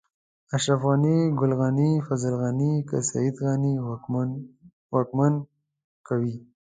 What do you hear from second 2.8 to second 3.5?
که سيد